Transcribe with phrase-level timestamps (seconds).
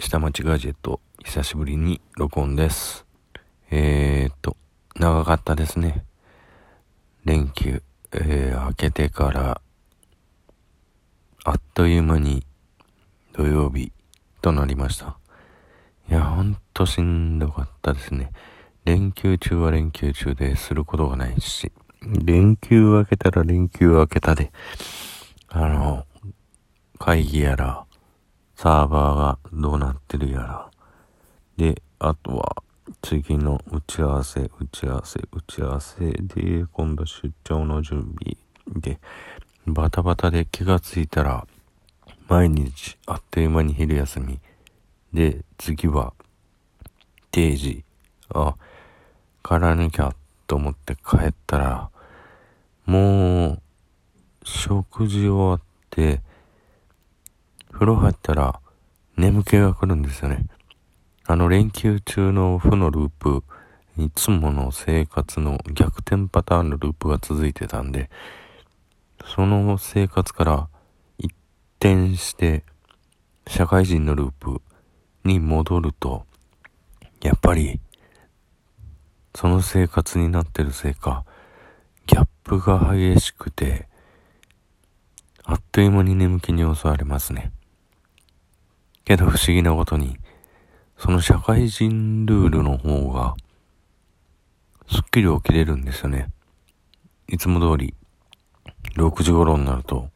[0.00, 3.04] 下町ガジェット、久しぶりに録音です。
[3.68, 4.56] えー、っと、
[4.94, 6.04] 長かったですね。
[7.24, 7.82] 連休、
[8.12, 9.60] えー、明けてから、
[11.44, 12.46] あっという間に
[13.32, 13.90] 土曜日
[14.40, 15.18] となりました。
[16.08, 18.30] いや、ほんとしんどかったですね。
[18.84, 21.72] 連休中は連休中ですることがないし、
[22.02, 24.52] 連休明けたら連休明けたで、
[25.48, 26.06] あの、
[27.00, 27.87] 会議やら、
[28.60, 30.70] サーバーがどうなってるやら。
[31.56, 32.56] で、あとは、
[33.02, 38.36] 次の打ち合わせ、打ち合わせ、打ち合わせで、今度出張の準備
[38.80, 38.98] で、
[39.64, 41.46] バタバタで気がついたら、
[42.26, 44.40] 毎日あっという間に昼休み。
[45.12, 46.12] で、次は、
[47.30, 47.84] 定時。
[48.34, 48.56] あ、
[49.44, 50.12] からなきゃ
[50.48, 51.90] と思って帰ったら、
[52.86, 53.62] もう、
[54.42, 56.26] 食事終わって、
[57.72, 58.60] 風呂入ったら
[59.16, 60.46] 眠気が来るんですよね。
[61.26, 63.44] あの連休中の負のループ、
[63.98, 68.10] いつもの生活の逆転パターンのループが続いてたんで、
[69.24, 70.68] その生活から
[71.18, 71.34] 一
[71.78, 72.64] 転して
[73.46, 74.62] 社会人のループ
[75.24, 76.24] に戻ると、
[77.20, 77.80] やっぱり
[79.34, 81.24] その生活になってるせいか、
[82.06, 83.88] ギャップが激しくて、
[85.44, 87.52] あっという間に眠気に襲われますね。
[89.08, 90.18] けど不思議なことに、
[90.98, 93.36] その社会人ルールの方が、
[94.86, 96.28] すっきり起きれるんですよね。
[97.26, 97.94] いつも通り、
[98.96, 100.10] 6時頃になると、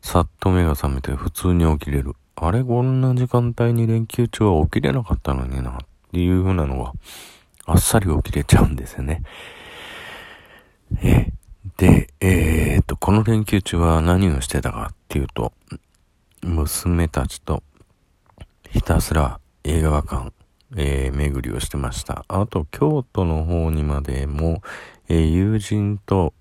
[0.00, 2.16] さっと目が覚めて普通に起きれる。
[2.36, 5.76] あれ、こんな時間帯に連休中は起きれなかったのにな、っ
[6.10, 6.92] ていう風なのが、
[7.66, 9.22] あっさり起きれちゃうんですよね。
[11.02, 11.30] え、
[11.76, 15.52] で、えー、っと、この連休中は何をしてたかっていうと、
[16.44, 17.62] 娘たちと
[18.70, 20.30] ひたすら映画館、
[20.76, 22.24] えー、巡りをしてました。
[22.28, 24.62] あと、京都の方にまでも、
[25.08, 26.34] えー、友人と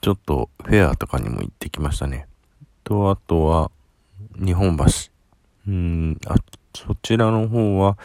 [0.00, 2.28] ちょっとフェアとかにも行ってきましたね。
[2.84, 3.70] と、あとは、
[4.36, 4.84] 日本橋。
[5.66, 6.36] うん、あ、
[6.74, 7.98] そちらの方は、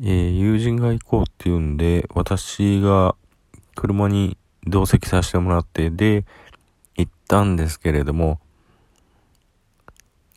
[0.00, 3.16] えー、友人が行こうっていうんで、私が
[3.74, 6.24] 車に同席させてもらって、で、
[6.96, 8.38] 行ったんですけれども、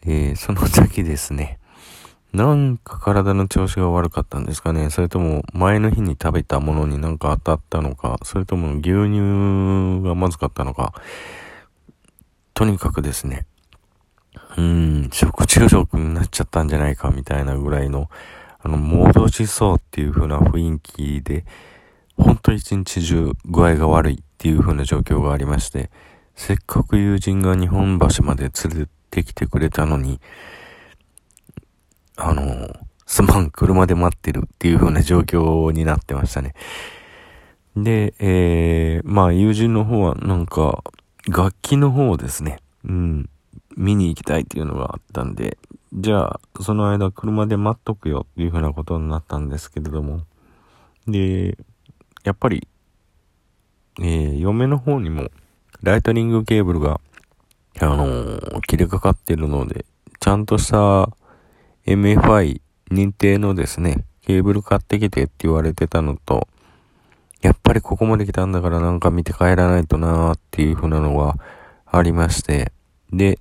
[0.06, 1.60] えー、その時ですね、
[2.34, 4.90] なんか体の調子が悪かったんですかね。
[4.90, 8.20] それとも前の日に食べたものになんか当たったのか。
[8.24, 10.94] それとも牛乳がまずかったのか。
[12.56, 13.46] とにかくですね、
[14.58, 18.10] うん、食中毒になっちゃったんじゃないかみたいなぐらいの、
[18.62, 21.46] あの、戻しそうっていう風な雰囲気で、
[22.18, 25.92] ほんと一日中具合が悪いっていう風な状況がありまして、
[26.36, 30.20] せっかく友人が日本橋まで連れてきてくれたのに、
[32.16, 32.74] あの、
[33.06, 36.56] すまん、車で待ってるっていう風な状況になってましたね。
[37.76, 40.84] で、えー、まあ友人の方はなんか、
[41.28, 43.30] 楽器の方ですね、うん、
[43.78, 45.58] 見に行きたいっていうのがあったんで、
[45.94, 50.22] じゃあ、その間車で待っとくよっていう風なことになったんですけれども、
[51.08, 51.58] で、
[52.24, 52.68] やっぱり、
[54.00, 55.30] えー、嫁の方にも、
[55.82, 57.00] ライトニングケーブルが
[57.80, 59.86] あのー、切れかかってるので、
[60.20, 61.10] ちゃんとした
[61.86, 62.62] MFI
[62.92, 66.48] 認定のですね、ケーブル買ってきてって言われてたのと、
[67.42, 71.36] やっぱりここまで来たんだからなんか見て帰らないとなーっていう風なのが
[71.86, 72.72] ありまして、
[73.12, 73.40] で、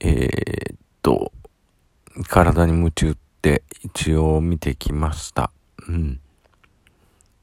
[0.00, 1.32] えー、っと、
[2.28, 5.50] 体に夢中って一応見てきました。
[5.86, 6.20] うん。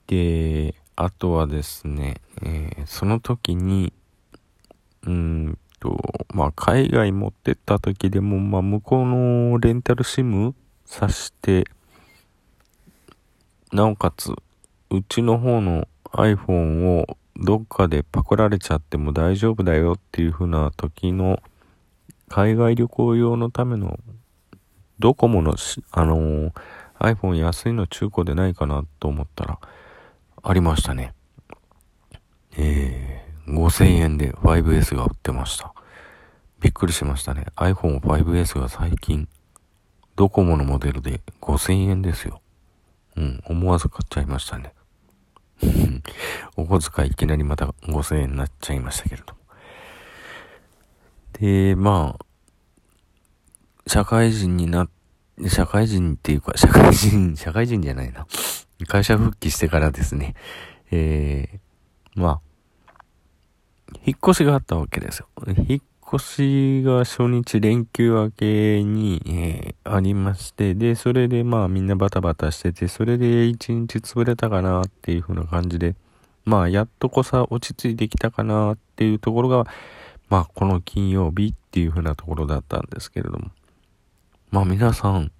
[0.07, 3.93] で、あとはですね、えー、その時に、
[5.07, 5.97] うんと、
[6.34, 10.53] まあ、海外持ってった時でも、まあ、向こうのレンタルシム
[10.85, 11.66] さして、
[13.72, 14.31] なおかつ、
[14.90, 21.41] うちの方の iPhone をどっかでパクられちゃっても大丈夫だよっていう風な時の
[22.29, 23.99] 海外旅行用のための
[24.99, 25.55] ドコモの
[25.91, 26.52] あのー、
[26.99, 29.59] iPhone 安いの中古でないかなと思ったら
[30.41, 31.14] ありましたね。
[32.58, 33.16] えー
[33.47, 35.73] 5000円で 5S が売ってました。
[36.59, 37.46] びっくりしましたね。
[37.55, 39.28] iPhone 5S が最近、
[40.16, 42.41] ドコモのモデルで5000円ですよ。
[43.16, 44.73] うん、思わず買っちゃいましたね。
[46.55, 49.34] お小遣いいきなりまた5000円になっちゃいましたけれど。
[51.40, 52.26] で、まあ、
[53.88, 54.90] 社会人にな、
[55.47, 58.28] 社会人っていうか、社会人、社会人じゃないな。
[58.88, 60.35] 会社復帰してからですね、
[60.91, 62.41] えー、まあ、
[64.05, 65.28] 引っ越しがあったわけですよ。
[65.67, 65.81] 引っ
[66.16, 75.95] 越しが初日連休明けに、えー、ありまして、で、それでまあみんなバタバタしてて、それで一日潰れたかなっていう風な感じで、
[76.45, 79.66] まあやっとこさ落ち着いてきたかなっていうところが、
[80.29, 83.51] まあこの金曜日っていう風なところだったんですけれども。
[84.49, 85.31] まあ皆さん、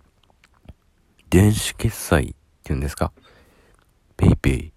[1.29, 2.33] 電子決済っ
[2.63, 3.13] ていうんですか
[4.17, 4.71] ？PayPay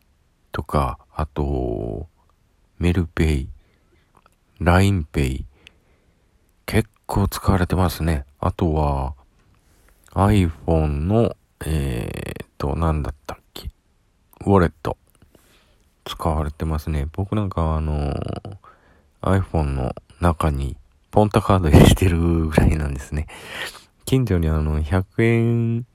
[0.53, 2.09] とか、あと、
[2.79, 3.49] メルペイ、
[4.61, 5.45] LINEPay、
[6.67, 8.25] 結構使われてますね。
[8.39, 9.15] あとは、
[10.13, 11.35] iPhone の、
[11.65, 13.71] えー、っと、なんだったっけ、
[14.47, 14.97] ウォレット、
[16.05, 17.07] 使われてますね。
[17.13, 18.15] 僕なんかあの
[19.23, 20.77] iPhone の中に
[21.11, 23.27] ポンタカード入れてるぐらいなんですね。
[24.05, 25.87] 近所にあの、100円、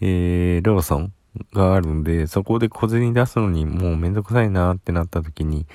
[0.00, 1.12] えー、ローソン
[1.54, 5.66] があるんで、そこで小銭出すのにもうめんどくさいなってなった時に、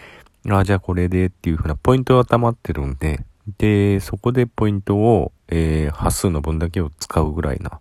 [0.47, 3.25] あ、じゃあこれでっていう風なポイントが溜まってるんで、
[3.57, 7.79] で、そこでポイントを、えー、端数の分だけを使うぐらいな、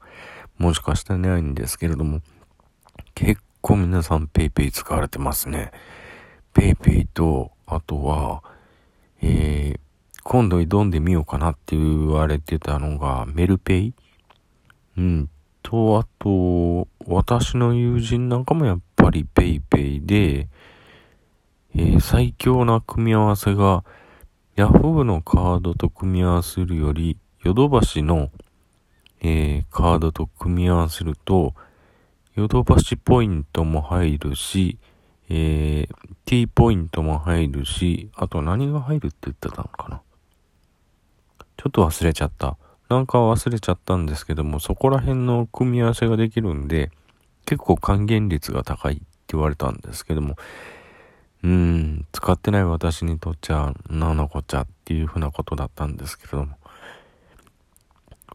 [0.58, 2.20] もしかしたらないんですけれども、
[3.14, 5.72] 結構皆さん PayPay 使われてますね。
[6.55, 8.43] PayPay と、あとは、
[9.20, 9.81] えー、
[10.22, 13.94] 今度挑んでみようかなって言われてたのが、メルペイ？
[14.96, 15.31] うん。
[15.62, 20.49] と、あと、私の友人なんかもやっぱり PayPay で、
[21.76, 23.85] えー、最強な組み合わせが、
[24.55, 28.31] ヤフーのカードと組み合わせるより、ヨドバシの、
[29.21, 31.55] えー、カードと組み合わせると、
[32.37, 34.79] ヨドバシポイントも入るし、
[35.29, 40.03] えー、T ポイントも入るし、あと何が入るって言ってたのかな
[41.56, 42.56] ちょっと忘れちゃった。
[42.88, 46.93] なんか忘れちゃったんですけども、そこら辺の組み合わせができるんで、
[47.47, 50.37] 結構還元率が高いって言われたんですけども、
[52.25, 56.56] 使ってない私にとっちゃ、なのこちゃっていうふうなことだったんですけれども、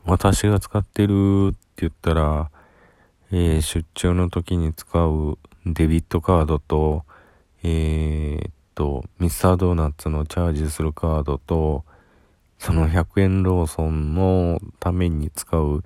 [0.06, 2.51] 私が使ってるって言ったら、
[3.31, 7.03] えー、出張の時に使うデビットカードと、
[7.63, 11.83] えー、っと、ミスタードーナツのチャージするカードと、
[12.59, 15.83] その100円ローソンのために使う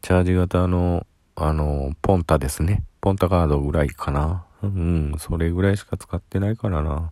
[0.00, 2.82] チャージ型の、あの、ポンタですね。
[3.02, 4.46] ポンタカードぐらいかな。
[4.62, 7.10] うん、それぐらいしか使ってないからな。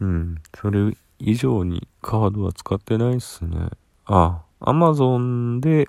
[0.00, 3.68] うん、それ以上にカードは使ってないっすね。
[4.06, 5.88] あ、アマゾンで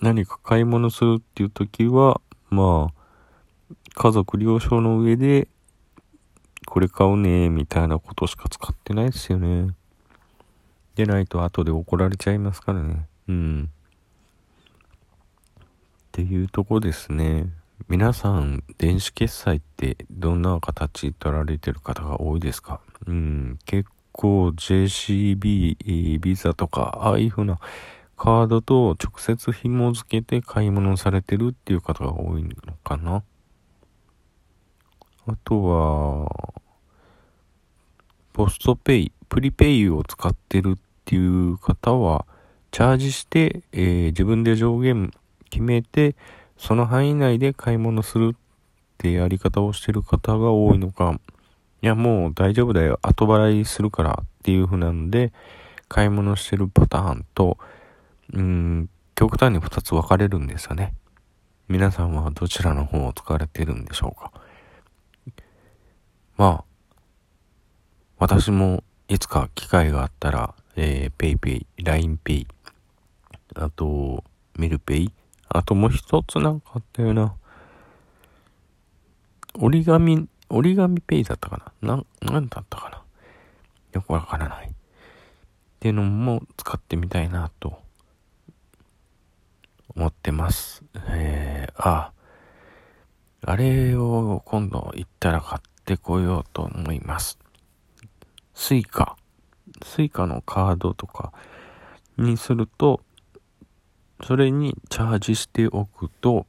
[0.00, 2.20] 何か買い物するっていう時は、
[2.50, 5.48] まあ、家族了承の上で、
[6.66, 9.74] これ買うね、みたいなことしか使ってないっすよね。
[10.96, 13.06] でないと後で怒られちゃいますからね。
[13.28, 13.70] うん。
[15.58, 15.60] っ
[16.12, 17.46] ていうとこですね。
[17.88, 22.80] 皆さん、電子決済ってどんな形取られてる方が多いですか？
[23.06, 27.60] うん、結構 JCB、ビザとか、ああいう風な
[28.16, 32.50] カードと直接紐付けて買い物されてるっていう方が多いの
[32.82, 33.22] かな？
[35.28, 36.54] あとは、
[38.32, 42.26] ポストペイ、プリペイを使ってるっていう方は、
[42.72, 45.12] チャージして、えー、自分で上限
[45.50, 46.16] 決めて、
[46.58, 48.38] その範囲内で買い物するっ
[48.98, 51.20] てやり方をしてる方が多いのか、
[51.82, 55.32] いやもう大丈夫だよ、後払いするからっていう風なんで、
[55.88, 57.58] 買い物してるパターンと、
[58.32, 60.94] うん、極端に2つ分かれるんですよね。
[61.68, 64.32] 皆さんはどちらの方を使われてるんでしょうか。
[66.36, 66.64] まあ、
[68.18, 72.46] 私もいつか機会があったら、えー、PayPay、LINEPay、
[73.54, 74.22] あと、
[74.56, 75.12] メルペイ、
[75.48, 77.34] あともう一つなんかあったよな。
[79.58, 83.02] 折り紙、折り紙ペイだったかななん、なんだったかな
[83.92, 84.68] よくわからない。
[84.68, 84.72] っ
[85.80, 87.78] ていうのも使ってみたいなと
[89.94, 90.84] 思ってます。
[91.08, 92.12] えー、あ、
[93.42, 97.38] あれを今度行ったら買ってこようと思います。
[98.54, 99.16] Suica。
[99.84, 101.32] Suica のカードとか
[102.18, 103.00] にすると、
[104.24, 106.46] それにチャージしておくと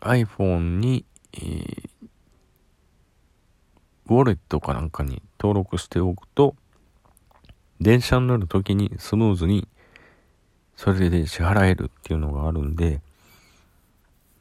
[0.00, 1.86] iPhone に、えー、
[4.06, 6.54] ウォレットかなんかに登録しておくと
[7.80, 9.68] 電車に乗る時にスムーズに
[10.76, 13.00] それで支払えるっていうのがあるんで、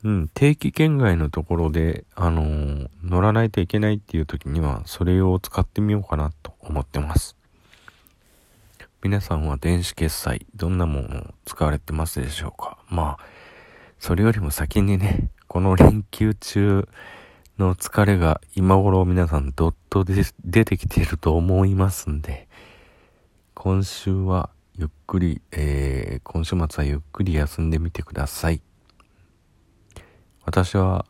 [0.03, 7.35] うん、定期圏外のところで、あのー、乗らないといけないっていう時には、それを使ってみようかなと思ってます。
[9.03, 12.77] 皆さんは電子決済、どんなものを使われてますでしょうか？
[12.87, 13.25] まあ、
[13.97, 16.87] それよりも先にね、この連休中
[17.57, 22.47] の疲れが今頃皆さんどっと出てきていると思いますんで、
[23.55, 28.61] 今週はゆっくり、えー、今週末はゆっくり休んでみてください。
[30.45, 31.07] 私は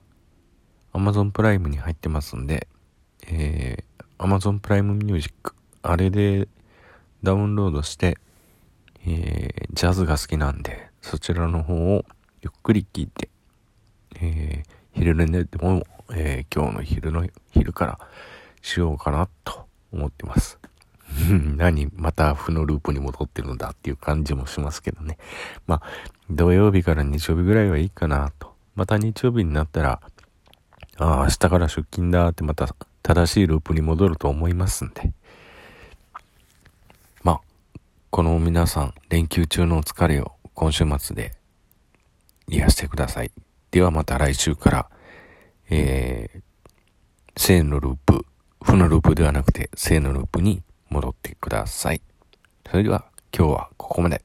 [0.94, 2.70] Amazon プライムに入ってますんで、
[3.28, 6.48] えー、Amazon プライムミュージック、あれで
[7.24, 8.18] ダウンロードして、
[9.06, 12.06] えー、ジャズが好きなんで、そちらの方を
[12.42, 13.30] ゆっくり聴いて、
[14.16, 18.00] えー、昼寝でも、えー、今日の昼の、昼から
[18.62, 20.60] しようかなと思ってます。
[21.58, 25.18] 何また負のループに戻ってるんだっていう感じもしますけどね。
[25.68, 25.82] まあ、
[26.30, 28.56] 土曜日から日曜日ぐらいはいいかなと。
[28.76, 30.02] また日曜日になったら、
[30.98, 32.74] ああ、明日から出勤だってまた
[33.04, 35.12] 正しいループに戻ると思いますんで。
[37.24, 37.42] まあ、
[38.22, 41.34] この皆さん、連休中の疲れを今週末で
[42.48, 43.32] 癒してください。
[43.72, 44.90] ではまた来週から、
[45.72, 46.42] えー、
[47.36, 48.28] 正のループ、
[48.64, 52.02] 負のループではなくて正のループに戻ってください。
[52.70, 54.22] それでは今日はここまで。